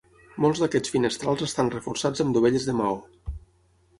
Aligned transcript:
Molts 0.45 0.61
d'aquests 0.63 0.93
finestrals 0.93 1.43
estan 1.49 1.69
reforçats 1.75 2.23
amb 2.25 2.35
dovelles 2.37 2.65
de 2.71 2.75
maó. 2.79 2.99